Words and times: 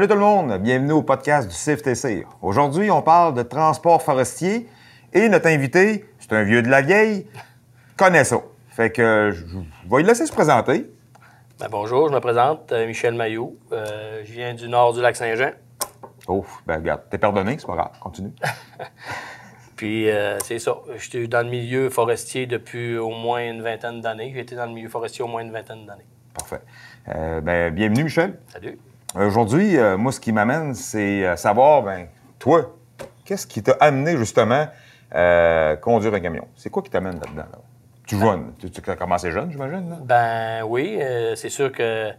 Salut 0.00 0.08
tout 0.08 0.18
le 0.18 0.20
monde, 0.22 0.56
bienvenue 0.62 0.92
au 0.92 1.02
podcast 1.02 1.46
du 1.46 1.54
CFTC. 1.54 2.24
Aujourd'hui, 2.40 2.90
on 2.90 3.02
parle 3.02 3.34
de 3.34 3.42
transport 3.42 4.00
forestier 4.00 4.66
et 5.12 5.28
notre 5.28 5.48
invité, 5.48 6.06
c'est 6.18 6.32
un 6.32 6.42
vieux 6.42 6.62
de 6.62 6.70
la 6.70 6.80
vieille, 6.80 7.26
connaît 7.98 8.24
ça. 8.24 8.38
Fait 8.70 8.90
que 8.90 9.30
je 9.30 9.44
vais 9.90 9.98
lui 9.98 10.04
laisser 10.04 10.24
se 10.24 10.32
présenter. 10.32 10.90
Ben, 11.58 11.66
bonjour, 11.70 12.08
je 12.08 12.14
me 12.14 12.20
présente, 12.20 12.72
euh, 12.72 12.86
Michel 12.86 13.12
Maillot. 13.12 13.58
Euh, 13.72 14.22
je 14.24 14.32
viens 14.32 14.54
du 14.54 14.70
nord 14.70 14.94
du 14.94 15.02
lac 15.02 15.16
Saint-Jean. 15.16 15.50
Oh, 16.26 16.46
ben 16.66 16.76
regarde, 16.76 17.02
t'es 17.10 17.18
pardonné, 17.18 17.56
c'est 17.58 17.66
pas 17.66 17.74
grave, 17.74 17.98
continue. 18.00 18.32
Puis 19.76 20.08
euh, 20.08 20.38
c'est 20.38 20.60
ça, 20.60 20.76
j'étais 20.96 21.26
dans 21.26 21.44
le 21.44 21.50
milieu 21.50 21.90
forestier 21.90 22.46
depuis 22.46 22.96
au 22.96 23.10
moins 23.10 23.46
une 23.46 23.60
vingtaine 23.60 24.00
d'années. 24.00 24.32
J'ai 24.34 24.40
été 24.40 24.56
dans 24.56 24.64
le 24.64 24.72
milieu 24.72 24.88
forestier 24.88 25.22
au 25.22 25.28
moins 25.28 25.42
une 25.42 25.52
vingtaine 25.52 25.84
d'années. 25.84 26.06
Parfait. 26.32 26.62
Euh, 27.14 27.42
ben, 27.42 27.74
bienvenue, 27.74 28.04
Michel. 28.04 28.38
Salut. 28.48 28.78
Aujourd'hui, 29.16 29.76
euh, 29.76 29.96
moi, 29.96 30.12
ce 30.12 30.20
qui 30.20 30.30
m'amène, 30.30 30.72
c'est 30.74 31.26
euh, 31.26 31.34
savoir, 31.34 31.82
ben, 31.82 32.06
toi, 32.38 32.76
qu'est-ce 33.24 33.44
qui 33.44 33.60
t'a 33.60 33.72
amené 33.80 34.16
justement 34.16 34.68
euh, 35.14 35.74
conduire 35.76 36.14
un 36.14 36.20
camion? 36.20 36.46
C'est 36.54 36.70
quoi 36.70 36.80
qui 36.82 36.90
t'amène 36.90 37.14
là-dedans? 37.14 37.48
Là? 37.52 37.58
Tu 38.06 38.16
jeune, 38.16 38.52
tu, 38.60 38.70
tu 38.70 38.88
as 38.88 38.94
commencé 38.94 39.32
jeune, 39.32 39.50
j'imagine? 39.50 39.98
Ben 40.02 40.62
oui, 40.64 40.98
euh, 41.00 41.34
c'est 41.34 41.48
sûr 41.48 41.72
que 41.72 42.10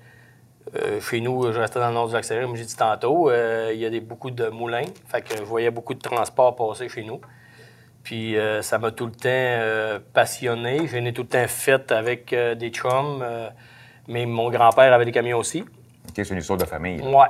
chez 1.00 1.22
nous, 1.22 1.52
je 1.52 1.60
restais 1.60 1.80
dans 1.80 1.88
le 1.88 1.94
nord 1.94 2.08
du 2.08 2.14
lac 2.14 2.26
comme 2.28 2.56
j'ai 2.56 2.66
dit 2.66 2.76
tantôt, 2.76 3.32
il 3.32 3.78
y 3.78 3.86
a 3.86 3.90
des, 3.90 4.00
beaucoup 4.00 4.32
de 4.32 4.48
moulins. 4.50 4.86
Fait 5.08 5.22
que 5.22 5.36
je 5.36 5.44
voyais 5.44 5.72
beaucoup 5.72 5.94
de 5.94 6.00
transports 6.00 6.56
passer 6.56 6.88
chez 6.88 7.04
nous. 7.04 7.20
Puis 8.04 8.38
ça 8.62 8.78
m'a 8.78 8.92
tout 8.92 9.08
le 9.08 9.12
temps 9.12 10.04
passionné. 10.14 10.88
Je 10.88 10.98
n'ai 10.98 11.12
tout 11.12 11.24
le 11.24 11.28
temps 11.28 11.48
fait 11.48 11.92
avec 11.92 12.34
des 12.34 12.70
chums. 12.70 13.26
mais 14.08 14.26
mon 14.26 14.50
grand-père 14.50 14.94
avait 14.94 15.06
des 15.06 15.12
camions 15.12 15.40
aussi. 15.40 15.66
OK, 16.08 16.14
c'est 16.16 16.30
une 16.30 16.38
histoire 16.40 16.58
de 16.60 16.66
famille. 16.66 16.98
là. 16.98 17.10
Ouais. 17.10 17.28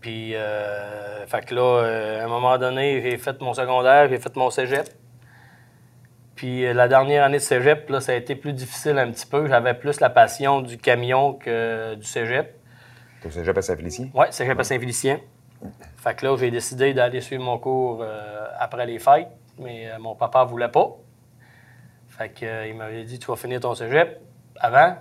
Puis, 0.00 0.34
euh, 0.34 1.26
fait 1.26 1.44
que 1.44 1.54
là, 1.54 1.60
euh, 1.84 2.22
à 2.22 2.24
un 2.24 2.28
moment 2.28 2.56
donné, 2.56 3.02
j'ai 3.02 3.18
fait 3.18 3.40
mon 3.42 3.52
secondaire, 3.52 4.08
j'ai 4.08 4.18
fait 4.18 4.34
mon 4.34 4.48
cégep. 4.50 4.88
Puis, 6.34 6.64
euh, 6.64 6.72
la 6.72 6.88
dernière 6.88 7.24
année 7.24 7.36
de 7.36 7.42
cégep, 7.42 7.88
là, 7.90 8.00
ça 8.00 8.12
a 8.12 8.14
été 8.14 8.34
plus 8.34 8.54
difficile 8.54 8.98
un 8.98 9.10
petit 9.10 9.26
peu. 9.26 9.46
J'avais 9.46 9.74
plus 9.74 10.00
la 10.00 10.08
passion 10.08 10.62
du 10.62 10.78
camion 10.78 11.34
que 11.34 11.94
du 11.96 12.04
cégep. 12.06 12.56
Au 13.26 13.30
cégep 13.30 13.56
à 13.56 13.60
Saint-Félicien? 13.60 14.08
Ouais, 14.14 14.32
cégep 14.32 14.58
à 14.58 14.64
Saint-Félicien. 14.64 15.20
Fait 15.98 16.14
que 16.14 16.24
là, 16.24 16.34
j'ai 16.38 16.50
décidé 16.50 16.94
d'aller 16.94 17.20
suivre 17.20 17.44
mon 17.44 17.58
cours 17.58 18.02
après 18.58 18.86
les 18.86 18.98
fêtes, 18.98 19.28
mais 19.58 19.90
mon 19.98 20.14
papa 20.14 20.44
voulait 20.44 20.70
pas. 20.70 20.96
Fait 22.08 22.30
que, 22.30 22.66
il 22.66 22.74
m'avait 22.74 23.04
dit, 23.04 23.18
tu 23.18 23.26
vas 23.26 23.36
finir 23.36 23.60
ton 23.60 23.74
cégep 23.74 24.18
avant. 24.58 24.96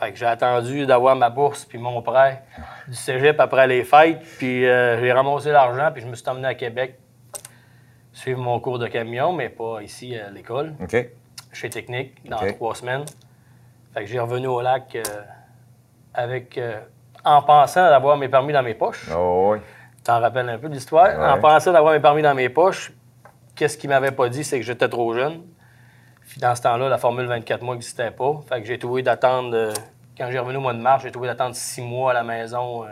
Fait 0.00 0.12
que 0.12 0.18
j'ai 0.18 0.26
attendu 0.26 0.86
d'avoir 0.86 1.14
ma 1.14 1.28
bourse 1.28 1.66
puis 1.66 1.76
mon 1.76 2.00
prêt 2.00 2.42
du 2.88 2.94
cégep 2.94 3.38
après 3.38 3.66
les 3.66 3.84
fêtes. 3.84 4.22
Puis 4.38 4.66
euh, 4.66 4.98
j'ai 4.98 5.12
ramassé 5.12 5.52
l'argent 5.52 5.90
puis 5.92 6.00
je 6.00 6.06
me 6.06 6.14
suis 6.14 6.26
emmené 6.26 6.48
à 6.48 6.54
Québec 6.54 6.98
suivre 8.12 8.40
mon 8.40 8.58
cours 8.60 8.78
de 8.78 8.86
camion, 8.86 9.32
mais 9.32 9.50
pas 9.50 9.82
ici 9.82 10.16
à 10.16 10.30
l'école, 10.30 10.74
OK. 10.82 10.96
chez 11.52 11.70
Technique, 11.70 12.28
dans 12.28 12.38
trois 12.54 12.74
semaines. 12.74 13.04
Fait 13.94 14.00
que 14.00 14.06
j'ai 14.06 14.18
revenu 14.18 14.46
au 14.46 14.60
lac 14.60 14.94
euh, 14.96 15.02
avec... 16.14 16.56
euh, 16.56 16.80
en 17.24 17.42
pensant 17.42 17.88
d'avoir 17.88 18.16
mes 18.16 18.28
permis 18.28 18.52
dans 18.52 18.62
mes 18.62 18.74
poches. 18.74 19.08
Oh, 19.14 19.52
oui. 19.52 19.58
T'en 20.02 20.18
rappelles 20.18 20.48
un 20.48 20.58
peu 20.58 20.68
l'histoire? 20.68 21.08
Ouais. 21.08 21.28
En 21.28 21.38
pensant 21.40 21.72
d'avoir 21.72 21.92
mes 21.92 22.00
permis 22.00 22.22
dans 22.22 22.34
mes 22.34 22.48
poches, 22.48 22.92
qu'est-ce 23.54 23.76
qu'il 23.76 23.90
m'avait 23.90 24.12
pas 24.12 24.28
dit, 24.30 24.44
c'est 24.44 24.58
que 24.58 24.64
j'étais 24.64 24.88
trop 24.88 25.12
jeune. 25.12 25.42
Puis 26.30 26.40
dans 26.40 26.54
ce 26.54 26.62
temps-là, 26.62 26.88
la 26.88 26.98
formule 26.98 27.26
24 27.26 27.62
mois 27.62 27.74
n'existait 27.74 28.10
pas. 28.12 28.40
Fait 28.48 28.60
que 28.60 28.66
j'ai 28.66 28.78
trouvé 28.78 29.02
d'attendre, 29.02 29.50
euh, 29.54 29.72
quand 30.16 30.30
j'ai 30.30 30.38
revenu 30.38 30.58
au 30.58 30.60
mois 30.60 30.74
de 30.74 30.80
mars, 30.80 31.02
j'ai 31.02 31.10
trouvé 31.10 31.28
d'attendre 31.28 31.54
six 31.56 31.82
mois 31.82 32.12
à 32.12 32.14
la 32.14 32.22
maison, 32.22 32.84
euh, 32.84 32.88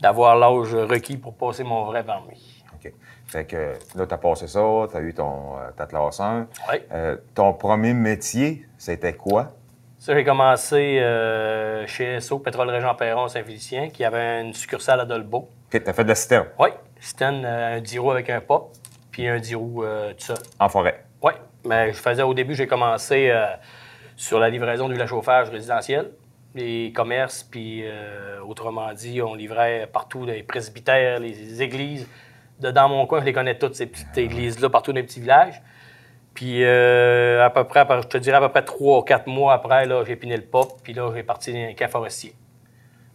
d'avoir 0.00 0.36
l'âge 0.36 0.74
requis 0.74 1.16
pour 1.16 1.34
passer 1.34 1.64
mon 1.64 1.84
vrai 1.84 2.04
permis. 2.04 2.62
OK. 2.74 2.92
Fait 3.26 3.44
que 3.44 3.74
là, 3.96 4.06
t'as 4.06 4.16
passé 4.18 4.46
ça, 4.46 4.60
t'as 4.90 5.00
eu 5.00 5.12
ton, 5.12 5.58
euh, 5.58 5.70
ta 5.76 5.86
classe 5.86 6.20
1. 6.20 6.46
Oui. 6.70 6.76
Euh, 6.92 7.16
ton 7.34 7.52
premier 7.52 7.92
métier, 7.92 8.66
c'était 8.78 9.14
quoi? 9.14 9.48
Ça, 9.98 10.14
j'ai 10.14 10.22
commencé 10.22 11.02
chez 11.88 12.20
SO, 12.20 12.38
Pétrole 12.38 12.70
Régent 12.70 12.94
Perron, 12.94 13.26
Saint-Félicien, 13.26 13.88
qui 13.90 14.04
avait 14.04 14.42
une 14.42 14.54
succursale 14.54 15.00
à 15.00 15.04
Dolbeau. 15.04 15.48
OK, 15.74 15.82
t'as 15.82 15.92
fait 15.92 16.04
de 16.04 16.08
la 16.08 16.14
citerne? 16.14 16.46
Oui, 16.56 16.68
euh, 17.20 17.76
un 17.76 17.80
10 17.80 17.98
roues 17.98 18.12
avec 18.12 18.30
un 18.30 18.40
pop, 18.40 18.70
puis 19.10 19.26
un 19.26 19.40
10 19.40 19.54
roues 19.56 19.84
tout 20.16 20.24
seul. 20.24 20.36
en 20.60 20.68
forêt? 20.68 21.04
Oui, 21.20 21.32
mais 21.64 21.92
je 21.92 21.98
faisais 21.98 22.22
au 22.22 22.34
début, 22.34 22.54
j'ai 22.54 22.66
commencé 22.66 23.30
euh, 23.30 23.46
sur 24.16 24.38
la 24.38 24.50
livraison 24.50 24.88
du 24.88 25.06
chauffage 25.06 25.50
résidentiel, 25.50 26.10
les 26.54 26.92
commerces, 26.92 27.42
puis 27.42 27.82
euh, 27.84 28.40
autrement 28.46 28.92
dit, 28.92 29.20
on 29.22 29.34
livrait 29.34 29.88
partout 29.92 30.24
les 30.24 30.42
presbytères, 30.42 31.20
les 31.20 31.62
églises. 31.62 32.06
Dans 32.60 32.88
mon 32.88 33.06
coin, 33.06 33.20
je 33.20 33.26
les 33.26 33.32
connais 33.32 33.56
toutes, 33.56 33.74
ces 33.74 33.86
petites 33.86 34.16
églises-là, 34.16 34.68
partout 34.68 34.92
dans 34.92 34.96
les 34.96 35.04
petits 35.04 35.20
villages. 35.20 35.60
Puis 36.34 36.64
euh, 36.64 37.44
à 37.44 37.50
peu 37.50 37.64
près, 37.64 37.86
je 38.02 38.06
te 38.06 38.18
dirais 38.18 38.36
à 38.36 38.40
peu 38.40 38.48
près 38.48 38.64
trois 38.64 38.98
ou 38.98 39.02
quatre 39.02 39.26
mois 39.26 39.54
après, 39.54 39.86
j'ai 40.06 40.16
piné 40.16 40.36
le 40.36 40.44
pop, 40.44 40.80
puis 40.82 40.92
là, 40.92 41.10
j'ai 41.14 41.22
parti 41.22 41.52
dans 41.52 41.58
un 41.58 41.74
camp 41.74 41.88
forestier. 41.88 42.34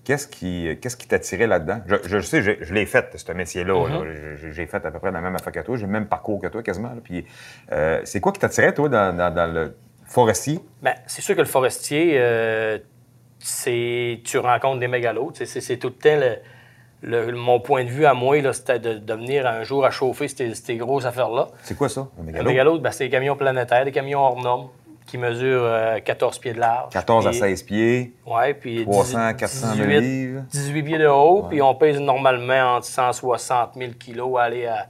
Qu'est-ce 0.04 0.28
qui 0.28 0.78
qu'est-ce 0.82 0.98
qui 0.98 1.08
t'attirait 1.08 1.48
là-dedans? 1.48 1.80
Je, 1.86 2.20
sais, 2.20 2.42
je, 2.42 2.52
je 2.62 2.74
l'ai 2.74 2.86
fait, 2.86 3.10
ce 3.16 3.32
métier-là. 3.32 3.74
Mm-hmm. 3.74 4.52
J'ai 4.52 4.66
fait 4.66 4.86
à 4.86 4.92
peu 4.92 5.00
près 5.00 5.12
la 5.12 5.22
même 5.22 5.36
affaire 5.36 5.54
que 5.54 5.62
toi. 5.62 5.78
J'ai 5.78 5.86
le 5.86 5.92
même 5.92 6.08
parcours 6.08 6.42
que 6.42 6.48
toi, 6.48 6.62
quasiment. 6.62 6.90
là. 6.90 7.02
Puis, 7.04 7.26
euh, 7.72 8.02
c'est 8.04 8.20
quoi 8.20 8.32
qui 8.34 8.40
t'attirait, 8.40 8.74
toi, 8.74 8.90
dans, 8.90 9.16
dans- 9.16 9.34
dans 9.34 9.54
le 9.54 9.76
forestier? 10.06 10.60
Bien, 10.82 10.96
c'est 11.08 11.22
sûr 11.22 11.36
que 11.36 11.42
le 11.42 11.48
forestier, 11.48 12.16
euh, 12.18 12.78
c'est 13.40 14.22
tu 14.24 14.38
rencontres 14.38 14.80
des 14.80 14.88
mégalos. 14.88 15.32
C'est, 15.36 15.78
tout 15.78 15.88
le 15.88 15.94
temps 15.94 16.20
le- 16.20 16.38
le- 17.28 17.32
mon 17.34 17.60
point 17.60 17.84
de 17.84 17.90
vue 17.90 18.06
à 18.06 18.14
moi, 18.14 18.42
là, 18.42 18.54
c'était 18.54 18.80
de, 18.80 18.94
de 18.96 19.14
venir 19.14 19.46
un 19.48 19.64
jour 19.64 19.86
à 19.86 19.90
chauffer 19.92 20.28
ces, 20.28 20.54
ces 20.56 20.78
grosses 20.78 21.06
affaires-là. 21.06 21.48
C'est 21.64 21.78
quoi 21.78 21.90
ça, 21.90 22.08
un 22.18 22.22
Un 22.22 22.26
mégalo? 22.26 22.50
mégalo, 22.50 22.80
ben, 22.80 22.92
c'est 22.92 23.06
des 23.06 23.10
camions 23.10 23.36
planétaires, 23.36 23.84
des 23.86 23.92
camions 23.92 24.20
hors 24.20 24.42
normes 24.42 24.70
qui 25.14 25.20
mesurent 25.20 25.62
euh, 25.64 26.00
14 26.00 26.40
pieds 26.40 26.54
de 26.54 26.60
large. 26.60 26.92
14 26.92 27.28
à 27.28 27.30
Puis- 27.30 27.38
16 27.40 27.62
pieds, 27.64 28.14
Ouais, 28.26 28.56
puis 28.56 28.84
300, 28.84 29.20
18 29.28 29.38
400 29.38 29.68
000 29.76 29.88
18 29.88 30.00
livres. 30.02 30.42
18 30.52 30.82
pieds 30.84 30.98
de 30.98 31.06
haut, 31.08 31.44
puis 31.48 31.62
on 31.62 31.76
pèse 31.76 32.00
normalement 32.00 32.78
entre 32.78 32.88
160 32.88 33.76
000 33.78 33.92
kilos, 34.00 34.40
aller 34.40 34.66
à, 34.66 34.88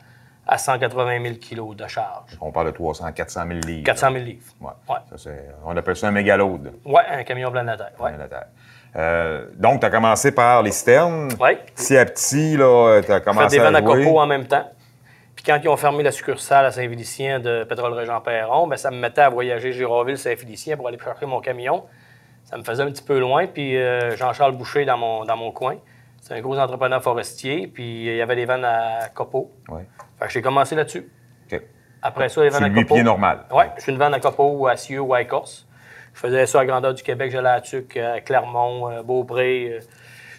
à 0.47 0.57
180 0.57 1.21
000 1.21 1.35
kilos 1.41 1.75
de 1.75 1.85
charge. 1.87 2.37
On 2.39 2.53
parle 2.53 2.67
de 2.67 2.71
300 2.71 3.11
400 3.11 3.41
000 3.49 3.59
livres. 3.65 3.83
400 3.83 4.11
000 4.13 4.23
livres. 4.23 4.43
Ouais. 4.61 4.69
Ouais. 4.87 5.17
Ça, 5.17 5.29
on 5.65 5.75
appelle 5.75 5.95
ça 5.97 6.07
un 6.07 6.11
mégalode. 6.11 6.71
Ouais, 6.85 7.01
un 7.11 7.23
camion 7.25 7.51
planétaire. 7.51 7.91
Ouais. 7.99 8.11
planétaire. 8.13 8.45
Euh, 8.95 9.47
donc, 9.57 9.81
tu 9.81 9.85
as 9.85 9.89
commencé 9.89 10.31
par 10.31 10.63
les 10.63 10.71
citernes. 10.71 11.33
Ouais. 11.37 11.57
Petit 11.75 11.97
à 11.97 12.05
petit, 12.05 12.55
là, 12.55 13.01
tu 13.05 13.11
as 13.11 13.17
fait 13.17 13.23
commencé 13.25 13.57
des 13.57 13.61
vannes 13.61 13.75
à 13.75 13.79
à 13.79 13.81
copeaux 13.81 14.19
en 14.21 14.27
même 14.27 14.45
temps. 14.45 14.71
Puis 15.43 15.51
quand 15.51 15.59
ils 15.61 15.67
ont 15.67 15.75
fermé 15.75 16.03
la 16.03 16.11
succursale 16.11 16.65
à 16.65 16.71
Saint-Félicien 16.71 17.41
de 17.41 17.65
Pétrole 17.65 17.91
Régent 17.91 18.21
Perron, 18.21 18.65
ben 18.65 18.77
ça 18.77 18.91
me 18.91 18.95
mettait 18.95 19.21
à 19.21 19.29
voyager 19.29 19.73
Gironville-Saint-Félicien 19.73 20.77
pour 20.77 20.87
aller 20.87 20.97
chercher 20.97 21.25
mon 21.25 21.41
camion. 21.41 21.83
Ça 22.45 22.57
me 22.57 22.63
faisait 22.63 22.81
un 22.81 22.89
petit 22.89 23.03
peu 23.03 23.19
loin. 23.19 23.45
Puis 23.47 23.75
euh, 23.75 24.15
Jean-Charles 24.15 24.55
Boucher 24.55 24.85
dans 24.85 24.97
mon, 24.97 25.25
dans 25.25 25.35
mon 25.35 25.51
coin. 25.51 25.75
C'est 26.21 26.33
un 26.33 26.39
gros 26.39 26.57
entrepreneur 26.57 27.03
forestier. 27.03 27.67
Puis 27.67 28.05
il 28.05 28.15
y 28.15 28.21
avait 28.21 28.37
des 28.37 28.45
vannes 28.45 28.63
à 28.63 29.09
copeaux. 29.13 29.51
Ouais. 29.67 29.85
Fait 30.17 30.27
que 30.27 30.31
j'ai 30.31 30.41
commencé 30.41 30.75
là-dessus. 30.75 31.11
Après 32.01 32.29
ça, 32.29 32.41
les 32.41 32.49
vannes 32.49 32.63
à 32.63 32.69
copeaux. 32.69 32.95
pieds 32.95 33.03
normal. 33.03 33.39
Oui, 33.51 33.63
je 33.75 33.81
suis 33.81 33.91
une 33.91 33.97
vanne 33.97 34.13
à 34.13 34.21
copeaux 34.21 34.67
à 34.67 34.77
Cieux 34.77 35.01
ou 35.01 35.13
à 35.13 35.21
Écorce. 35.21 35.67
Je 36.13 36.19
faisais 36.21 36.45
ça 36.45 36.61
à 36.61 36.65
grandeur 36.65 36.93
du 36.93 37.03
Québec. 37.03 37.31
J'allais 37.31 37.49
à 37.49 37.59
Tuc, 37.59 37.97
à 37.97 38.21
Clermont, 38.21 38.89
euh, 38.89 39.03
Beaupré. 39.03 39.79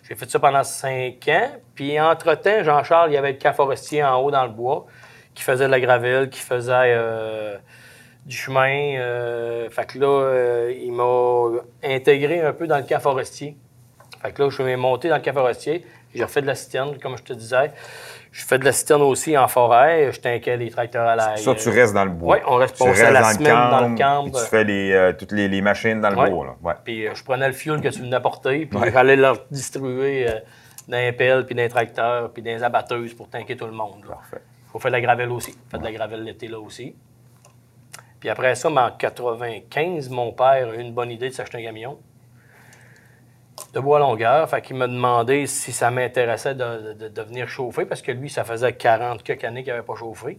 J'ai 0.07 0.15
fait 0.15 0.31
ça 0.31 0.39
pendant 0.39 0.63
cinq 0.65 1.29
ans. 1.29 1.51
Puis, 1.75 1.99
entre-temps, 1.99 2.63
Jean-Charles, 2.63 3.11
il 3.11 3.15
y 3.15 3.17
avait 3.17 3.33
le 3.33 3.39
camp 3.39 3.55
forestier 3.55 4.05
en 4.05 4.21
haut 4.21 4.31
dans 4.31 4.45
le 4.45 4.53
bois 4.53 4.87
qui 5.35 5.43
faisait 5.43 5.65
de 5.65 5.71
la 5.71 5.81
gravelle, 5.81 6.29
qui 6.29 6.41
faisait 6.41 6.73
euh, 6.75 7.57
du 8.27 8.37
chemin. 8.37 8.97
euh, 8.99 9.69
fait 9.71 9.87
que 9.87 9.99
là, 9.99 10.07
euh, 10.07 10.75
il 10.79 10.93
m'a 10.93 11.63
intégré 11.83 12.41
un 12.41 12.53
peu 12.53 12.67
dans 12.67 12.77
le 12.77 12.85
camp 12.85 13.01
forestier. 13.01 13.57
Fait 14.21 14.33
que 14.33 14.43
là, 14.43 14.51
je 14.51 14.63
suis 14.63 14.77
monté 14.77 15.09
dans 15.09 15.17
le 15.17 15.23
camp 15.23 15.33
forestier. 15.33 15.85
J'ai 16.15 16.23
refait 16.23 16.43
de 16.43 16.47
la 16.47 16.55
citerne, 16.55 16.99
comme 16.99 17.17
je 17.17 17.25
te 17.25 17.33
disais. 17.33 17.73
Je 18.37 18.45
fais 18.45 18.59
de 18.59 18.65
la 18.65 18.73
citerne 18.73 19.03
aussi 19.03 19.39
en 19.39 19.47
forêt. 19.47 20.11
Je 20.13 20.19
t'inquiète 20.19 20.59
les 20.59 20.69
tracteurs 20.69 21.07
à 21.07 21.15
l'ail. 21.15 21.39
Ça, 21.39 21.55
tu 21.55 21.69
restes 21.69 21.95
dans 21.95 22.05
le 22.05 22.11
bois. 22.11 22.35
Oui, 22.37 22.43
on 22.49 22.57
reste 22.57 22.75
Tu 22.77 22.83
restes 22.83 23.01
la 23.13 23.21
dans 23.23 23.29
le 23.29 23.35
semaine 23.35 23.55
dans 23.55 23.81
le 23.89 23.97
camp, 23.97 23.97
camp. 23.97 24.23
puis 24.25 24.33
Tu 24.43 24.47
fais 24.51 24.65
les, 24.65 24.93
euh, 24.93 25.13
toutes 25.13 25.31
les, 25.31 25.47
les 25.47 25.61
machines 25.63 26.01
dans 26.01 26.11
le 26.11 26.17
Ouais. 26.19 26.31
bois. 26.31 26.47
Là. 26.47 26.57
Ouais. 26.61 26.75
Puis 26.83 27.07
euh, 27.07 27.15
je 27.15 27.23
prenais 27.23 27.47
le 27.47 27.53
fuel 27.53 27.81
que 27.81 27.87
tu 27.89 28.01
venais 28.01 28.17
apporter, 28.17 28.67
puis 28.67 28.77
Ouais. 28.77 28.91
j'allais 28.91 29.15
leur 29.15 29.39
distribuer 29.53 30.29
euh, 30.29 30.41
dans 30.89 30.97
les 30.99 31.13
pelles, 31.13 31.47
puis 31.47 31.55
dans 31.55 31.63
les 31.63 31.69
tracteurs, 31.69 32.33
puis 32.33 32.43
dans 32.43 32.51
les 32.51 32.63
abatteuses 32.65 33.15
pour 33.15 33.29
tanker 33.29 33.57
tout 33.57 33.67
le 33.67 33.71
monde. 33.73 34.03
là. 34.09 34.15
Parfait. 34.17 34.43
faut 34.73 34.81
faire 34.81 34.91
de 34.91 34.97
la 34.97 35.01
gravelle 35.01 35.31
aussi. 35.31 35.57
Fait 35.71 35.79
de 35.79 35.85
la 35.85 35.93
gravelle 35.93 36.25
l'été 36.25 36.49
là 36.49 36.59
aussi. 36.59 36.93
Puis 38.19 38.29
après 38.31 38.57
ça, 38.57 38.69
mais 38.69 38.81
en 38.81 38.91
95, 38.91 40.09
mon 40.11 40.33
père 40.33 40.71
a 40.71 40.75
eu 40.75 40.81
une 40.81 40.93
bonne 40.93 41.13
idée 41.13 41.29
de 41.29 41.35
s'acheter 41.35 41.59
un 41.59 41.63
camion 41.63 41.99
de 43.75 43.81
bois 43.81 43.99
à 43.99 44.01
longueur. 44.01 44.49
Fait 44.49 44.63
qu'il 44.63 44.77
m'a 44.77 44.87
demandé 44.87 45.47
si 45.47 45.73
ça 45.73 45.91
m'intéressait 45.91 46.55
de, 46.55 46.95
de- 46.95 47.09
de 47.09 47.23
venir 47.23 47.49
chauffer, 47.49 47.85
parce 47.85 48.01
que 48.03 48.13
lui, 48.13 48.31
ça 48.31 48.45
faisait 48.45 48.73
40 48.73 49.23
quelques 49.23 49.45
années 49.45 49.63
qu'il 49.63 49.73
n'avait 49.73 49.85
pas 49.85 49.95
chauffé. 49.97 50.39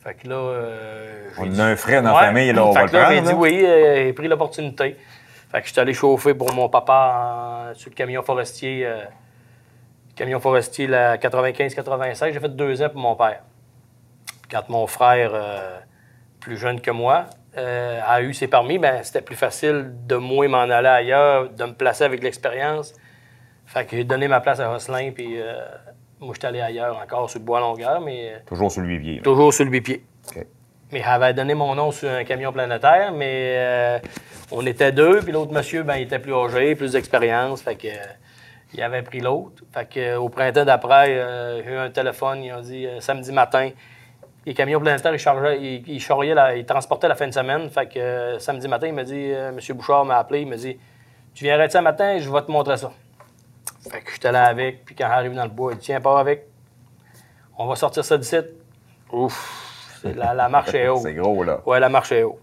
Fait 0.00 0.14
que 0.14 0.28
là. 0.28 0.36
euh, 0.36 1.28
On 1.38 1.46
dit- 1.46 1.60
a 1.60 1.64
un 1.66 1.76
frère 1.76 2.02
dans 2.02 2.14
la 2.14 2.20
famille, 2.26 2.52
là, 2.52 2.64
on 2.64 2.72
Fait 2.72 2.80
va 2.80 2.86
que 2.86 2.92
le 2.92 2.98
là, 2.98 3.04
prendre. 3.06 3.16
j'ai 3.26 3.32
dit 3.32 3.34
oui, 3.38 3.64
euh, 3.64 3.94
j'ai 4.06 4.12
pris 4.12 4.28
l'opportunité. 4.28 4.96
Fait 5.50 5.60
que 5.60 5.66
je 5.66 5.72
suis 5.72 5.80
allé 5.80 5.92
chauffer 5.94 6.34
pour 6.34 6.52
mon 6.54 6.68
papa 6.68 7.70
en- 7.72 7.74
sur 7.74 7.90
le 7.90 7.94
camion 7.94 8.22
forestier 8.22 8.86
euh, 8.86 9.00
camion 10.14 10.40
forestier, 10.40 10.86
la 10.86 11.18
95-96, 11.18 12.32
j'ai 12.32 12.40
fait 12.40 12.48
deux 12.56 12.80
ans 12.82 12.88
pour 12.88 13.00
mon 13.00 13.14
père. 13.16 13.42
Quand 14.50 14.68
mon 14.68 14.86
frère, 14.86 15.30
euh, 15.34 15.78
plus 16.40 16.56
jeune 16.56 16.80
que 16.80 16.90
moi, 16.90 17.26
euh, 17.56 18.00
a 18.06 18.20
eu 18.22 18.34
ses 18.34 18.48
permis, 18.48 18.78
ben, 18.78 19.02
c'était 19.02 19.22
plus 19.22 19.36
facile 19.36 19.92
de 20.06 20.16
moi 20.16 20.46
m'en 20.48 20.58
aller 20.62 20.88
ailleurs, 20.88 21.48
de 21.50 21.64
me 21.64 21.72
placer 21.72 22.04
avec 22.04 22.22
l'expérience. 22.22 22.92
Fait 23.66 23.84
que 23.84 23.96
j'ai 23.96 24.04
donné 24.04 24.28
ma 24.28 24.40
place 24.40 24.60
à 24.60 24.68
Rosselin, 24.68 25.10
puis 25.12 25.40
euh, 25.40 25.54
moi, 26.20 26.32
j'étais 26.34 26.46
allé 26.46 26.60
ailleurs 26.60 26.96
encore 27.02 27.28
sur 27.28 27.40
le 27.40 27.44
bois 27.44 27.60
longueur, 27.60 28.00
mais 28.00 28.32
euh, 28.34 28.38
Toujours 28.46 28.70
sur 28.70 28.82
le 28.82 28.88
huit-pied. 28.88 29.16
là. 29.16 29.22
toujours 29.22 29.52
sur 29.52 29.64
le 29.64 29.70
bipied. 29.70 30.04
OK. 30.28 30.46
Mais 30.92 31.02
j'avais 31.02 31.34
donné 31.34 31.54
mon 31.54 31.74
nom 31.74 31.90
sur 31.90 32.08
un 32.08 32.22
camion 32.22 32.52
planétaire, 32.52 33.12
mais 33.12 33.54
euh, 33.56 33.98
on 34.52 34.64
était 34.64 34.92
deux, 34.92 35.20
puis 35.20 35.32
l'autre 35.32 35.52
monsieur, 35.52 35.82
ben, 35.82 35.96
il 35.96 36.02
était 36.02 36.20
plus 36.20 36.32
âgé, 36.34 36.76
plus 36.76 36.92
d'expérience, 36.92 37.60
fait 37.62 37.74
que 37.74 37.88
il 38.74 38.82
avait 38.82 39.02
pris 39.02 39.20
l'autre. 39.20 39.64
Fait 39.72 39.88
que 39.88 40.16
au 40.16 40.28
printemps 40.28 40.64
d'après, 40.64 41.06
j'ai 41.64 41.72
eu 41.72 41.76
un 41.76 41.90
téléphone, 41.90 42.42
ils 42.44 42.52
ont 42.52 42.60
dit 42.60 42.86
samedi 43.00 43.32
matin, 43.32 43.70
les 44.46 44.54
camions 44.54 44.80
planétaires, 44.80 45.12
ils 45.12 45.18
chargeaient, 45.18 45.60
ils, 45.60 45.88
ils 45.88 46.00
charriaient 46.00 46.34
la- 46.34 46.56
ils 46.56 46.64
transportaient 46.64 47.08
la 47.08 47.14
fin 47.16 47.26
de 47.26 47.32
semaine. 47.34 47.68
Fait 47.68 47.86
que 47.86 47.98
euh, 47.98 48.38
samedi 48.38 48.68
matin, 48.68 48.86
il 48.86 48.94
m'a 48.94 49.04
dit, 49.04 49.32
euh, 49.32 49.52
monsieur 49.52 49.74
Bouchard 49.74 50.04
m'a 50.04 50.18
appelé, 50.18 50.40
il 50.42 50.48
m'a 50.48 50.56
dit, 50.56 50.78
tu 51.34 51.44
viendrais 51.44 51.68
ça 51.68 51.82
matin, 51.82 52.18
je 52.18 52.30
vais 52.30 52.42
te 52.42 52.50
montrer 52.50 52.76
ça. 52.76 52.92
Fait 53.90 54.00
que 54.00 54.10
j'étais 54.12 54.32
là 54.32 54.44
avec, 54.46 54.84
puis 54.84 54.94
quand 54.94 55.08
j'arrive 55.08 55.34
dans 55.34 55.44
le 55.44 55.50
bois, 55.50 55.72
il 55.72 55.78
dit, 55.78 55.84
tiens, 55.86 56.00
pas 56.00 56.18
avec. 56.18 56.46
On 57.58 57.66
va 57.66 57.74
sortir 57.76 58.04
ça 58.04 58.16
d'ici. 58.18 58.36
Ouf, 59.12 60.00
la, 60.04 60.34
la 60.34 60.48
marche 60.48 60.74
est 60.74 60.88
haute. 60.88 61.02
C'est 61.02 61.14
gros, 61.14 61.42
là. 61.44 61.60
Ouais, 61.66 61.80
la 61.80 61.88
marche 61.88 62.12
est 62.12 62.22
haute. 62.22 62.40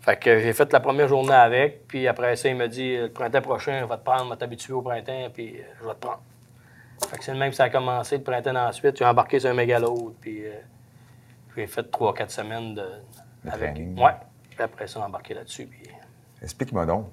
Fait 0.00 0.16
que 0.16 0.38
j'ai 0.38 0.52
fait 0.52 0.72
la 0.72 0.80
première 0.80 1.08
journée 1.08 1.32
avec, 1.34 1.86
puis 1.88 2.06
après 2.06 2.36
ça, 2.36 2.48
il 2.48 2.56
m'a 2.56 2.68
dit 2.68 2.96
le 2.96 3.08
printemps 3.10 3.40
prochain, 3.42 3.80
je 3.80 3.86
vais 3.86 3.96
te 3.96 4.04
prendre, 4.04 4.24
je 4.26 4.30
vais 4.30 4.36
t'habituer 4.36 4.72
au 4.72 4.82
printemps, 4.82 5.28
puis 5.34 5.56
euh, 5.58 5.62
je 5.80 5.86
vais 5.86 5.94
te 5.94 5.98
prendre. 6.00 6.20
Fait 7.10 7.18
que 7.18 7.24
c'est 7.24 7.32
le 7.32 7.38
même 7.38 7.50
que 7.50 7.56
ça 7.56 7.64
a 7.64 7.70
commencé, 7.70 8.18
le 8.18 8.22
printemps 8.22 8.54
ensuite. 8.54 8.96
J'ai 8.98 9.04
embarqué 9.04 9.40
sur 9.40 9.50
un 9.50 9.54
mégalo, 9.54 10.14
puis 10.20 10.44
euh, 10.46 10.50
j'ai 11.56 11.66
fait 11.66 11.90
trois, 11.90 12.14
quatre 12.14 12.30
semaines 12.30 12.74
de, 12.74 12.82
De 13.44 13.50
avec. 13.50 13.74
training. 13.74 13.98
Ouais. 13.98 14.12
Puis 14.50 14.62
après 14.62 14.86
ça, 14.86 15.00
embarqué 15.00 15.34
là-dessus. 15.34 15.66
Puis... 15.66 15.82
Explique-moi 16.42 16.86
donc. 16.86 17.06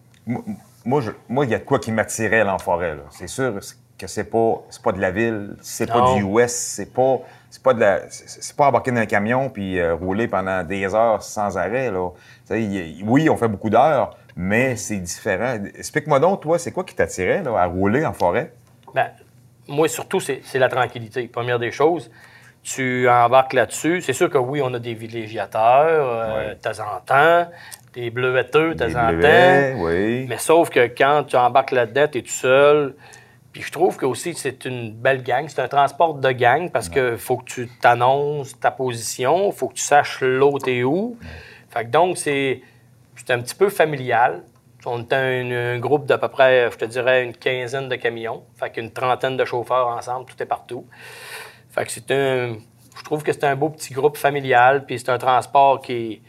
Moi- 0.85 1.01
je- 1.01 1.11
moi, 1.29 1.45
il 1.45 1.51
y 1.51 1.55
a 1.55 1.59
de 1.59 1.63
quoi 1.63 1.79
qui 1.79 1.91
m'attirait 1.91 2.41
à 2.41 2.43
l'enforêt. 2.43 2.97
C'est 3.09 3.27
sûr 3.27 3.59
que 3.97 4.07
c'est 4.07 4.23
pas, 4.25 4.61
pas 4.83 4.91
de 4.91 4.99
la 4.99 5.11
ville, 5.11 5.55
c'est 5.61 5.87
pas 5.89 6.13
du 6.15 6.23
US, 6.23 6.51
c'est 6.51 6.93
pas, 6.93 7.19
c'est 7.49 7.61
pas 7.63 7.73
de 7.73 7.79
la, 7.79 8.09
c'est 8.09 8.55
pas 8.55 8.67
embarquer 8.67 8.91
dans 8.91 8.97
un 8.99 9.05
camion 9.05 9.49
puis 9.49 9.79
euh, 9.79 9.95
rouler 9.95 10.27
pendant 10.27 10.63
des 10.63 10.93
heures 10.93 11.21
sans 11.23 11.57
arrêt. 11.57 11.91
Là. 11.91 12.09
Il 12.51 12.99
y 12.99 13.03
oui, 13.03 13.29
on 13.29 13.37
fait 13.37 13.47
beaucoup 13.47 13.69
d'heures, 13.69 14.17
mais 14.35 14.75
c'est 14.75 14.97
différent. 14.97 15.57
Explique-moi 15.77 16.19
donc, 16.19 16.41
toi, 16.41 16.57
c'est 16.59 16.71
quoi 16.71 16.83
qui 16.83 16.95
t'attirait 16.95 17.43
là, 17.43 17.57
à 17.57 17.65
rouler 17.65 18.05
en 18.05 18.13
forêt? 18.13 18.53
Ben, 18.93 19.11
moi, 19.67 19.87
surtout, 19.87 20.19
c'est 20.19 20.41
c'est 20.43 20.59
la 20.59 20.69
tranquillité. 20.69 21.27
Première 21.27 21.59
des 21.59 21.71
choses, 21.71 22.09
tu 22.63 23.07
embarques 23.09 23.53
là-dessus. 23.53 24.01
C'est 24.01 24.13
sûr 24.13 24.29
que 24.29 24.37
oui, 24.37 24.61
on 24.63 24.73
a 24.73 24.79
des 24.79 24.93
villégiateurs 24.93 26.07
euh, 26.09 26.37
Ouais. 26.37 26.49
de 26.55 26.59
temps 26.61 26.79
en 26.83 26.99
temps, 27.01 27.49
des 27.93 28.09
bleuetteux 28.09 28.73
de 28.73 28.85
Des 28.85 28.93
temps 28.93 29.07
en 29.07 29.13
bleuets, 29.13 29.73
temps. 29.73 29.81
oui. 29.83 30.25
Mais 30.29 30.37
sauf 30.37 30.69
que 30.69 30.87
quand 30.87 31.25
tu 31.27 31.35
embarques 31.35 31.71
là-dedans, 31.71 32.07
tu 32.11 32.19
es 32.19 32.21
tout 32.21 32.29
seul. 32.29 32.95
Puis 33.51 33.61
je 33.61 33.71
trouve 33.71 33.97
que 33.97 34.05
aussi 34.05 34.33
c'est 34.33 34.65
une 34.65 34.91
belle 34.93 35.21
gang. 35.21 35.45
C'est 35.47 35.61
un 35.61 35.67
transport 35.67 36.15
de 36.15 36.31
gang 36.31 36.71
parce 36.71 36.89
que 36.89 37.17
faut 37.17 37.37
que 37.37 37.45
tu 37.45 37.67
t'annonces 37.81 38.59
ta 38.59 38.71
position, 38.71 39.51
faut 39.51 39.67
que 39.67 39.75
tu 39.75 39.83
saches 39.83 40.21
l'autre 40.21 40.67
est 40.69 40.83
où. 40.83 41.17
Fait 41.69 41.83
que 41.85 41.89
donc, 41.89 42.17
c'est 42.17 42.61
c'est 43.15 43.31
un 43.31 43.39
petit 43.41 43.53
peu 43.55 43.69
familial. 43.69 44.41
On 44.85 45.01
était 45.03 45.15
un, 45.15 45.51
un 45.75 45.79
groupe 45.79 46.05
d'à 46.07 46.17
peu 46.17 46.27
près, 46.29 46.69
je 46.71 46.77
te 46.77 46.85
dirais, 46.85 47.23
une 47.23 47.33
quinzaine 47.33 47.87
de 47.89 47.95
camions. 47.95 48.43
Fait 48.59 48.69
qu'une 48.71 48.91
trentaine 48.91 49.37
de 49.37 49.45
chauffeurs 49.45 49.87
ensemble, 49.87 50.25
tout 50.25 50.41
est 50.41 50.45
partout. 50.47 50.85
Fait 51.73 51.85
que 51.85 51.91
c'est 51.91 52.11
un. 52.11 52.57
Je 52.95 53.03
trouve 53.03 53.23
que 53.23 53.33
c'est 53.33 53.43
un 53.45 53.55
beau 53.55 53.69
petit 53.69 53.93
groupe 53.93 54.17
familial, 54.17 54.85
puis 54.85 54.99
c'est 54.99 55.09
un 55.09 55.17
transport 55.17 55.81
qui 55.81 56.21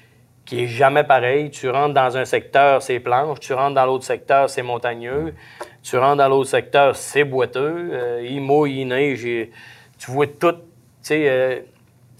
qui 0.44 0.64
est 0.64 0.66
jamais 0.66 1.04
pareil. 1.04 1.50
Tu 1.50 1.68
rentres 1.70 1.94
dans 1.94 2.16
un 2.16 2.24
secteur, 2.24 2.82
c'est 2.82 3.00
planche. 3.00 3.40
Tu 3.40 3.52
rentres 3.52 3.74
dans 3.74 3.86
l'autre 3.86 4.04
secteur, 4.04 4.50
c'est 4.50 4.62
montagneux. 4.62 5.34
Tu 5.82 5.96
rentres 5.96 6.16
dans 6.16 6.28
l'autre 6.28 6.50
secteur, 6.50 6.96
c'est 6.96 7.24
boiteux. 7.24 7.90
Euh, 7.92 8.26
il 8.28 8.40
mouille, 8.40 8.80
il 8.80 8.88
neige. 8.88 9.22
tu 9.22 10.10
vois 10.10 10.26
tout. 10.26 10.52
Tu 10.52 10.58
sais, 11.02 11.28
euh, 11.28 11.60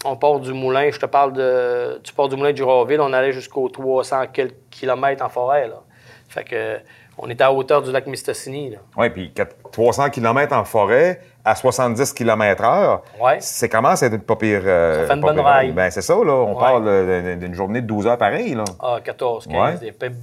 on 0.05 0.15
part 0.15 0.39
du 0.39 0.53
moulin, 0.53 0.91
je 0.91 0.99
te 0.99 1.05
parle 1.05 1.33
de. 1.33 1.99
Tu 2.03 2.13
pars 2.13 2.29
du 2.29 2.35
moulin 2.35 2.51
de 2.51 2.57
Juraville, 2.57 3.01
on 3.01 3.13
allait 3.13 3.31
jusqu'aux 3.31 3.69
300 3.69 4.27
quelques 4.33 4.69
kilomètres 4.69 5.23
en 5.23 5.29
forêt, 5.29 5.67
là. 5.67 5.81
Fait 6.29 6.43
que. 6.43 6.79
On 7.17 7.29
était 7.29 7.43
à 7.43 7.51
hauteur 7.53 7.81
du 7.81 7.91
lac 7.91 8.07
Mistassini, 8.07 8.71
là. 8.71 8.77
Oui, 8.97 9.09
puis 9.09 9.31
quatre- 9.31 9.55
300 9.71 10.09
km 10.09 10.53
en 10.53 10.65
forêt 10.65 11.21
à 11.45 11.55
70 11.55 12.13
km/h, 12.13 12.99
Ouais. 13.21 13.37
c'est 13.39 13.69
commence 13.69 14.03
à 14.03 14.07
être 14.07 14.25
pas 14.25 14.35
pire. 14.35 14.61
euh, 14.65 15.01
Ça 15.01 15.07
fait 15.07 15.13
une 15.13 15.21
bonne 15.21 15.39
raille. 15.39 15.71
Ben, 15.71 15.89
c'est 15.91 16.01
ça, 16.01 16.13
là. 16.15 16.31
On 16.33 16.53
Ouais. 16.53 16.59
parle 16.59 16.83
euh, 16.87 17.35
d'une 17.35 17.53
journée 17.53 17.81
de 17.81 17.87
12 17.87 18.07
heures 18.07 18.17
pareil, 18.17 18.53
là. 18.55 18.63
Ah, 18.81 18.97
14, 19.03 19.47
15, 19.47 19.55
Ouais. 19.55 19.77
des 19.79 19.91
pe- 19.91 20.13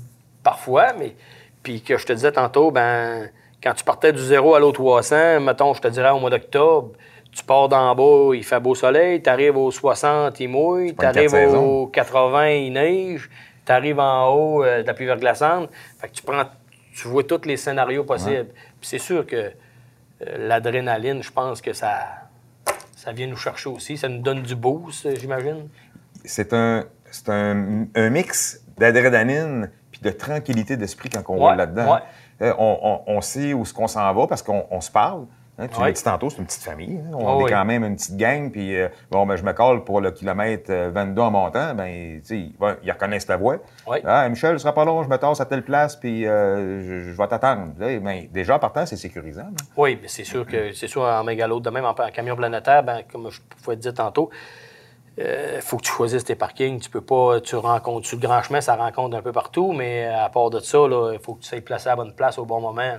parfois, 0.43 0.89
mais 0.99 1.15
puis 1.63 1.81
que 1.81 1.97
je 1.97 2.05
te 2.07 2.13
disais 2.13 2.33
tantôt, 2.33 2.71
ben 2.71 3.29
quand 3.63 3.73
tu 3.75 3.85
partais 3.85 4.13
du 4.13 4.21
0 4.21 4.55
à 4.55 4.61
l'eau 4.61 4.73
300, 4.73 5.41
mettons, 5.41 5.73
je 5.75 5.81
te 5.81 5.89
dirais 5.89 6.11
au 6.11 6.19
mois 6.19 6.31
d'octobre, 6.31 6.91
tu 7.31 7.45
pars 7.45 7.69
d'en 7.69 7.95
bas, 7.95 8.35
il 8.35 8.45
fait 8.45 8.59
beau 8.61 8.75
soleil, 8.75 9.23
tu 9.23 9.31
arrives 9.31 9.57
aux 9.57 9.71
60, 9.71 10.39
il 10.41 10.49
mouille, 10.49 10.95
tu 10.95 11.07
arrives 11.07 11.33
aux 11.55 11.87
80, 11.87 12.49
il 12.51 12.73
neige, 12.73 13.31
tu 13.65 13.73
arrives 13.73 14.01
en 14.01 14.29
haut, 14.35 14.65
euh, 14.65 14.83
de 14.83 14.87
la 14.87 14.93
pluie 14.95 15.07
verglaçante. 15.07 15.71
Fait 16.01 16.09
que 16.09 16.13
tu 16.15 16.23
prends, 16.23 16.43
tu 16.95 17.09
vois 17.09 17.25
tous 17.25 17.45
les 17.47 17.57
scénarios 17.57 18.05
possibles. 18.05 18.49
Puis 18.81 18.89
c'est 18.89 18.99
sûr 18.99 19.27
que 19.27 19.37
euh, 19.37 20.49
l'adrénaline, 20.49 21.23
je 21.23 21.31
pense 21.33 21.61
que 21.61 21.73
ça, 21.73 21.99
ça 22.97 23.13
vient 23.13 23.27
nous 23.27 23.37
chercher 23.37 23.69
aussi. 23.71 23.97
Ça 23.97 24.09
nous 24.09 24.21
donne 24.23 24.43
du 24.43 24.55
boost, 24.55 25.07
euh, 25.07 25.15
j'imagine. 25.19 25.69
c'est 26.25 26.53
un, 26.53 26.85
c'est 27.11 27.29
un, 27.29 27.87
un 27.95 28.11
mix 28.11 28.61
d'adrénaline 28.79 29.71
puis 29.91 30.01
de 30.01 30.11
tranquillité 30.11 30.77
d'esprit 30.77 31.09
quand 31.11 31.23
on 31.29 31.35
Ouais, 31.43 31.49
roule 31.51 31.57
là-dedans. 31.59 31.95
ouais. 31.95 32.01
Euh, 32.43 32.55
On, 32.59 32.79
on- 33.07 33.17
on 33.17 33.21
sait 33.21 33.53
où 33.53 33.65
ce 33.65 33.73
qu'on 33.75 33.87
s'en 33.89 34.13
va 34.15 34.27
parce 34.27 34.43
qu'on 34.43 34.67
on 34.71 34.81
se 34.81 34.91
parle. 34.91 35.27
Hein, 35.63 35.69
tu 35.69 35.79
Ouais. 35.79 35.87
l'as 35.87 35.93
dit 35.93 36.03
tantôt, 36.03 36.29
c'est 36.31 36.39
une 36.39 36.47
petite 36.47 36.63
famille. 36.65 36.99
hein. 36.99 37.11
On 37.15 37.37
Oh, 37.37 37.41
est 37.41 37.45
oui. 37.45 37.51
quand 37.51 37.65
même 37.65 37.85
une 37.85 37.95
petite 37.97 38.17
gang. 38.17 38.51
Puis, 38.51 38.77
euh, 38.77 38.89
bon, 39.11 39.25
ben, 39.27 39.37
je 39.37 39.45
me 39.45 39.53
colle 39.53 39.85
pour 39.85 40.01
le 40.01 40.11
kilomètre 40.11 40.71
euh, 40.71 40.91
22 40.93 41.23
en 41.23 41.31
montant. 41.31 41.75
Ben, 41.75 42.21
tu 42.21 42.27
sais, 42.27 42.39
ils, 42.39 42.55
vont- 42.59 42.77
ils 42.83 42.91
reconnaissent 42.91 43.29
la 43.29 43.37
voix. 43.37 43.57
Oui. 43.87 43.99
Ah, 44.05 44.29
Michel, 44.29 44.59
ce 44.59 44.63
sera 44.63 44.75
pas 44.75 44.85
long, 44.85 45.03
je 45.03 45.09
me 45.09 45.17
tasse 45.19 45.41
à 45.41 45.45
telle 45.47 45.63
place, 45.63 45.95
puis 45.97 46.27
euh, 46.27 46.83
je, 47.05 47.11
je 47.11 47.17
vais 47.17 47.29
t'attendre. 47.29 47.69
Ben, 47.79 48.27
déjà, 48.33 48.57
en 48.57 48.59
partant, 48.59 48.85
c'est 48.87 48.97
sécurisant. 48.97 49.43
là. 49.43 49.65
Oui, 49.77 49.99
mais 50.03 50.09
c'est 50.09 50.25
sûr 50.25 50.47
que 50.47 50.73
c'est 50.73 50.89
sûr 50.89 51.03
en 51.03 51.23
mégalo, 51.25 51.61
de 51.61 51.71
même 51.71 51.85
en, 51.85 51.91
en 51.91 52.11
camion 52.13 52.35
planétaire, 52.37 52.83
ben, 52.83 53.03
comme 53.11 53.31
je 53.31 53.41
pouvais 53.63 53.77
te 53.77 53.83
dire 53.83 53.95
tantôt, 53.95 54.31
il 55.19 55.61
faut 55.61 55.77
que 55.77 55.83
tu 55.83 55.93
choisisses 55.93 56.25
tes 56.25 56.35
parkings. 56.35 56.81
Tu 56.81 56.89
peux 56.89 57.03
pas, 57.03 57.39
tu 57.43 57.55
rencontres 57.57 58.07
sur 58.07 58.17
le 58.17 58.23
grand 58.27 58.43
chemin, 58.43 58.63
ça 58.63 58.77
rencontre 58.77 59.15
un 59.15 59.21
peu 59.21 59.31
partout, 59.31 59.73
mais 59.73 60.07
à 60.07 60.31
part 60.31 60.49
de 60.49 60.59
ça, 60.59 60.79
il 61.13 61.19
faut 61.23 61.35
que 61.35 61.43
tu 61.43 61.49
sois 61.49 61.61
placé 61.61 61.89
à 61.89 61.93
la 61.93 61.97
bonne 61.97 62.15
place 62.15 62.39
au 62.39 62.47
bon 62.47 62.61
moment. 62.63 62.81
là. 62.81 62.99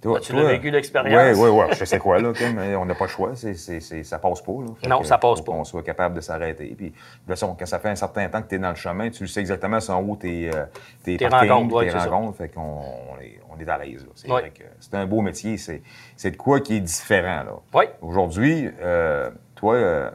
Toi, 0.00 0.20
tu 0.20 0.32
l'as 0.32 0.44
vécu 0.44 0.70
l'expérience? 0.70 1.36
Oui, 1.36 1.48
oui, 1.50 1.60
oui. 1.68 1.74
Je 1.76 1.84
sais 1.84 1.98
quoi, 1.98 2.20
là, 2.20 2.32
Kim, 2.32 2.54
mais 2.54 2.76
on 2.76 2.84
n'a 2.84 2.94
pas 2.94 3.06
le 3.06 3.10
choix. 3.10 3.32
C'est, 3.34 3.54
c'est, 3.54 3.80
c'est- 3.80 4.04
ça 4.04 4.18
passe 4.20 4.40
pas. 4.42 4.52
Là. 4.52 4.66
Fait 4.80 4.88
Non, 4.88 5.00
que, 5.00 5.06
ça 5.06 5.18
passe 5.18 5.38
faut 5.38 5.44
pas. 5.44 5.52
qu'on 5.52 5.64
soit 5.64 5.82
capable 5.82 6.14
de 6.14 6.20
s'arrêter. 6.20 6.72
Puis, 6.76 6.90
de 6.90 6.92
toute 6.94 7.26
façon, 7.28 7.56
quand 7.58 7.66
ça 7.66 7.80
fait 7.80 7.88
un 7.88 7.96
certain 7.96 8.28
temps 8.28 8.40
que 8.42 8.48
tu 8.48 8.54
es 8.54 8.58
dans 8.58 8.68
le 8.70 8.76
chemin, 8.76 9.10
tu 9.10 9.26
sais 9.26 9.40
exactement 9.40 9.80
sont 9.80 10.00
où 10.04 10.14
tes, 10.14 10.50
euh, 10.54 10.66
tes, 11.02 11.16
Tes 11.16 11.26
rencontres, 11.26 11.74
ouais, 11.74 11.90
tes 11.90 11.98
rencontres. 11.98 12.38
Fait 12.38 12.48
qu'on 12.48 12.60
on 12.60 13.20
est, 13.20 13.40
on 13.50 13.58
est 13.58 13.68
à 13.68 13.78
l'aise. 13.78 14.04
là. 14.04 14.10
C'est 14.14 14.30
Ouais. 14.30 14.40
vrai 14.42 14.50
que 14.50 14.62
c'est 14.78 14.94
un 14.94 15.04
beau 15.06 15.20
métier. 15.20 15.56
C'est, 15.58 15.82
c'est 16.16 16.30
de 16.30 16.36
quoi 16.36 16.60
qui 16.60 16.76
est 16.76 16.80
différent. 16.80 17.42
Là? 17.44 17.52
Oui. 17.74 17.84
Aujourd'hui, 18.00 18.70
euh, 18.80 19.30
toi, 19.56 19.74
euh, 19.74 20.10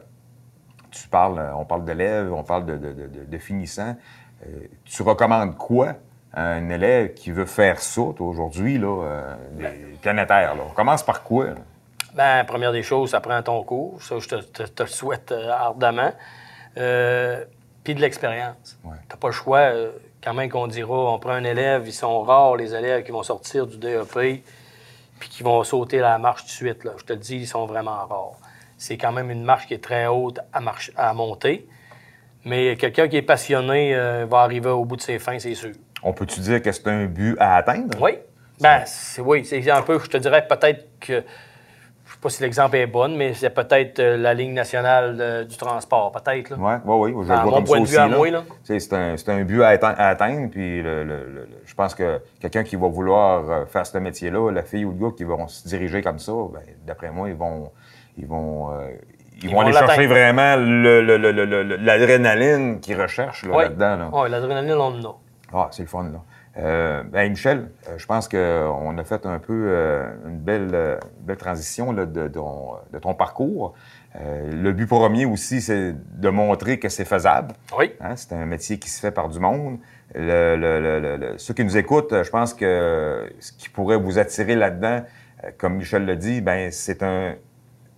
tu 0.90 1.08
parles, 1.08 1.42
on 1.58 1.64
parle 1.66 1.84
d'élèves, 1.84 2.32
on 2.32 2.42
parle 2.44 2.64
de, 2.64 2.76
de, 2.78 2.92
de, 2.92 3.06
de- 3.08 3.24
de 3.26 3.38
finissants. 3.38 3.96
Euh, 4.46 4.60
tu 4.84 5.02
recommandes 5.02 5.56
quoi 5.56 5.94
un 6.36 6.68
élève 6.70 7.14
qui 7.14 7.30
veut 7.30 7.46
faire 7.46 7.80
ça, 7.80 8.00
aujourd'hui, 8.18 8.78
là, 8.78 9.02
euh, 9.04 9.34
des 9.52 9.96
planétaires? 10.02 10.54
Là? 10.54 10.62
On 10.68 10.72
commence 10.74 11.02
par 11.02 11.22
quoi? 11.22 11.46
là? 11.46 11.54
Ben, 12.14 12.44
première 12.44 12.72
des 12.72 12.82
choses, 12.82 13.10
ça 13.10 13.20
prend 13.20 13.40
ton 13.42 13.62
cours. 13.64 14.00
Ça, 14.02 14.18
je 14.18 14.28
te, 14.28 14.34
te- 14.36 14.62
te 14.62 14.82
le 14.84 14.88
souhaite 14.88 15.32
euh, 15.32 15.50
ardemment. 15.50 16.12
Euh, 16.76 17.44
Puis 17.82 17.94
de 17.94 18.00
l'expérience. 18.00 18.78
Ouais. 18.84 18.96
Tu 19.08 19.14
n'as 19.14 19.16
pas 19.16 19.28
le 19.28 19.32
choix. 19.32 19.70
quand 20.22 20.34
même 20.34 20.48
qu'on 20.48 20.66
dira, 20.66 20.94
on 21.12 21.18
prend 21.18 21.32
un 21.32 21.44
élève, 21.44 21.82
ils 21.86 21.92
sont 21.92 22.22
rares, 22.22 22.56
les 22.56 22.74
élèves 22.74 23.02
qui 23.04 23.10
vont 23.12 23.22
sortir 23.22 23.66
du 23.66 23.76
DEP 23.78 24.42
puis 25.20 25.28
qui 25.28 25.42
vont 25.42 25.62
sauter 25.64 25.98
la 25.98 26.18
marche 26.18 26.42
tout 26.42 26.48
de 26.48 26.52
suite. 26.52 26.84
Là. 26.84 26.92
Je 26.98 27.04
te 27.04 27.12
le 27.12 27.18
dis, 27.18 27.36
ils 27.36 27.46
sont 27.46 27.66
vraiment 27.66 27.92
rares. 28.06 28.32
C'est 28.78 28.96
quand 28.96 29.12
même 29.12 29.30
une 29.30 29.44
marche 29.44 29.66
qui 29.66 29.74
est 29.74 29.82
très 29.82 30.06
haute 30.06 30.40
à, 30.52 30.60
marche- 30.60 30.90
à 30.96 31.12
monter. 31.14 31.66
Mais 32.44 32.76
quelqu'un 32.76 33.08
qui 33.08 33.16
est 33.16 33.22
passionné 33.22 33.94
euh, 33.94 34.26
va 34.28 34.38
arriver 34.40 34.68
au 34.70 34.84
bout 34.84 34.96
de 34.96 35.00
ses 35.02 35.18
fins, 35.18 35.38
c'est 35.38 35.54
sûr. 35.54 35.72
On 36.04 36.12
peut-tu 36.12 36.40
dire 36.40 36.62
que 36.62 36.70
c'est 36.70 36.86
un 36.88 37.06
but 37.06 37.36
à 37.40 37.56
atteindre? 37.56 37.98
Oui. 38.00 38.18
Ben, 38.60 38.82
c'est, 38.86 39.20
oui, 39.22 39.44
c'est 39.44 39.68
un 39.70 39.82
peu, 39.82 39.98
je 39.98 40.08
te 40.08 40.16
dirais 40.18 40.46
peut-être 40.46 40.86
que 41.00 41.14
je 42.06 42.12
sais 42.12 42.18
pas 42.20 42.28
si 42.28 42.42
l'exemple 42.42 42.76
est 42.76 42.86
bon, 42.86 43.16
mais 43.16 43.32
c'est 43.34 43.50
peut-être 43.50 43.98
euh, 43.98 44.16
la 44.16 44.34
ligne 44.34 44.52
nationale 44.52 45.16
euh, 45.18 45.44
du 45.44 45.56
transport, 45.56 46.12
peut-être. 46.12 46.52
Oui, 46.56 46.72
oui, 46.84 47.12
oui. 47.12 47.24
Je 47.26 47.32
À 47.32 47.36
le 47.36 47.42
vois 47.42 47.50
mon 47.50 47.56
comme 47.56 47.64
point 47.64 47.76
ça 47.78 47.80
de 47.80 47.86
vue 47.86 47.90
aussi. 47.90 47.98
à 47.98 48.08
là. 48.08 48.16
moi, 48.16 48.30
là. 48.30 48.42
Tu 48.48 48.54
sais, 48.64 48.80
C'est 48.80 48.94
un, 48.94 49.16
c'est 49.16 49.28
un 49.30 49.42
but 49.42 49.62
à, 49.62 49.70
atte- 49.74 49.82
à 49.98 50.08
atteindre. 50.08 50.50
Puis 50.50 50.82
le- 50.82 51.02
le- 51.04 51.24
le- 51.24 51.24
le- 51.40 51.48
je 51.64 51.74
pense 51.74 51.94
que 51.94 52.20
quelqu'un 52.40 52.62
qui 52.62 52.76
va 52.76 52.86
vouloir 52.88 53.50
euh, 53.50 53.64
faire 53.66 53.86
ce 53.86 53.98
métier-là, 53.98 54.50
la 54.52 54.62
fille 54.62 54.84
ou 54.84 54.92
le 54.92 54.98
gars 55.08 55.14
qui 55.16 55.24
vont 55.24 55.48
se 55.48 55.66
diriger 55.66 56.02
comme 56.02 56.18
ça, 56.18 56.32
ben, 56.52 56.60
d'après 56.86 57.10
moi, 57.10 57.28
ils 57.30 57.34
vont, 57.34 57.72
ils 58.18 58.26
vont, 58.26 58.70
euh, 58.72 58.90
ils 59.38 59.44
Ils 59.44 59.50
vont 59.50 59.56
vont 59.56 59.60
aller 59.62 59.72
chercher 59.72 60.06
vraiment 60.06 60.56
le- 60.56 61.00
le- 61.02 61.16
le- 61.16 61.32
le- 61.32 61.62
le- 61.64 61.76
l'adrénaline 61.76 62.80
qu'ils 62.80 63.00
recherchent 63.00 63.44
là, 63.46 63.56
Oui. 63.56 63.64
là. 63.76 64.08
Oui, 64.12 64.30
l'adrénaline, 64.30 64.72
on 64.74 64.80
en 64.82 65.04
a. 65.04 65.16
Ah, 65.52 65.68
c'est 65.70 65.82
le 65.82 65.88
fun, 65.88 66.04
là. 66.04 66.22
Euh, 66.56 67.02
ben, 67.02 67.30
Michel, 67.30 67.68
euh, 67.88 67.98
je 67.98 68.06
pense 68.06 68.28
qu'on 68.28 68.98
a 68.98 69.04
fait 69.04 69.26
un 69.26 69.40
peu 69.40 69.66
euh, 69.68 70.06
une 70.26 70.38
belle, 70.38 70.70
euh, 70.72 70.96
belle 71.20 71.36
transition 71.36 71.90
là, 71.92 72.06
de, 72.06 72.28
ton, 72.28 72.74
de 72.92 72.98
ton 72.98 73.14
parcours. 73.14 73.74
Le 74.16 74.70
but 74.70 74.86
premier 74.86 75.26
aussi, 75.26 75.60
c'est 75.60 75.92
de 76.20 76.28
montrer 76.28 76.78
que 76.78 76.88
c'est 76.88 77.04
faisable. 77.04 77.52
Oui. 77.76 77.92
Hein, 78.00 78.14
c'est 78.14 78.32
un 78.32 78.46
métier 78.46 78.78
qui 78.78 78.88
se 78.88 79.00
fait 79.00 79.10
par 79.10 79.28
du 79.28 79.40
monde. 79.40 79.78
Le- 80.14 80.54
le- 80.54 80.80
le- 80.80 81.00
le- 81.00 81.16
le- 81.16 81.38
ceux 81.38 81.52
qui 81.52 81.64
nous 81.64 81.76
écoutent, 81.76 82.22
je 82.22 82.30
pense 82.30 82.54
que 82.54 83.28
ce 83.40 83.50
qui 83.52 83.68
pourrait 83.68 83.96
vous 83.96 84.20
attirer 84.20 84.54
là-dedans, 84.54 85.02
comme 85.58 85.74
Michel 85.78 86.06
l'a 86.06 86.14
dit, 86.14 86.40
ben 86.40 86.70
c'est 86.70 87.02
un, 87.02 87.34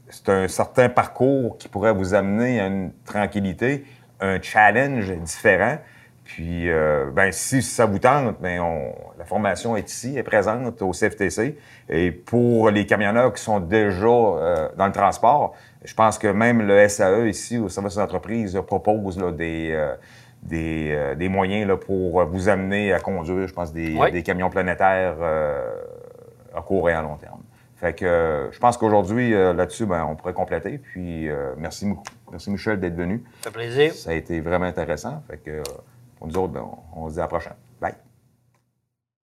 c'est 0.08 0.30
un 0.30 0.48
certain 0.48 0.88
parcours 0.88 1.58
qui 1.58 1.68
pourrait 1.68 1.92
vous 1.92 2.14
amener 2.14 2.60
à 2.62 2.66
une 2.68 2.92
tranquillité, 3.04 3.84
un 4.20 4.40
challenge 4.40 5.12
différent. 5.18 5.76
Puis, 6.26 6.68
euh, 6.68 7.06
ben, 7.12 7.30
si 7.30 7.62
ça 7.62 7.86
vous 7.86 8.00
tente, 8.00 8.40
ben, 8.40 8.60
on- 8.60 8.92
la 9.16 9.24
formation 9.24 9.76
est 9.76 9.88
ici, 9.88 10.18
est 10.18 10.24
présente 10.24 10.82
au 10.82 10.92
CFTC. 10.92 11.56
Et 11.88 12.10
pour 12.10 12.70
les 12.70 12.84
camionneurs 12.84 13.32
qui 13.32 13.40
sont 13.42 13.60
déjà 13.60 14.06
euh, 14.08 14.68
dans 14.76 14.86
le 14.86 14.92
transport, 14.92 15.54
je 15.84 15.94
pense 15.94 16.18
que 16.18 16.26
même 16.26 16.62
le 16.66 16.88
SAE 16.88 17.28
ici, 17.28 17.58
au 17.58 17.68
service 17.68 17.94
d'entreprise, 17.94 18.60
propose 18.66 19.18
là, 19.20 19.30
des, 19.30 19.70
euh, 19.72 19.94
des, 20.42 20.88
euh, 20.90 21.14
des 21.14 21.28
moyens 21.28 21.68
là, 21.68 21.76
pour 21.76 22.24
vous 22.24 22.48
amener 22.48 22.92
à 22.92 22.98
conduire, 22.98 23.46
je 23.46 23.54
pense, 23.54 23.72
des, 23.72 23.96
Oui. 23.96 24.10
des 24.10 24.24
camions 24.24 24.50
planétaires 24.50 25.14
euh, 25.20 25.72
à 26.56 26.60
court 26.60 26.90
et 26.90 26.92
à 26.92 27.02
long 27.02 27.16
terme. 27.16 27.40
Fait 27.76 27.92
que 27.92 28.04
euh, 28.04 28.50
je 28.50 28.58
pense 28.58 28.76
qu'aujourd'hui, 28.78 29.30
là-dessus, 29.30 29.86
ben, 29.86 30.04
on 30.10 30.16
pourrait 30.16 30.32
compléter. 30.32 30.78
Puis 30.78 31.28
euh, 31.28 31.52
merci, 31.56 31.86
beaucoup. 31.86 32.02
merci 32.32 32.50
Michel 32.50 32.80
d'être 32.80 32.96
venu. 32.96 33.22
Ça 33.42 33.50
fait 33.50 33.58
plaisir. 33.58 33.92
Ça 33.94 34.10
a 34.10 34.14
été 34.14 34.40
vraiment 34.40 34.64
intéressant. 34.64 35.22
Fait 35.30 35.36
que 35.36 35.62
pour 36.16 36.26
nous 36.28 36.36
autres, 36.36 36.52
ben, 36.52 36.68
on, 36.94 37.04
on 37.04 37.08
se 37.08 37.14
dit 37.14 37.20
à 37.20 37.22
la 37.22 37.28
prochaine. 37.28 37.65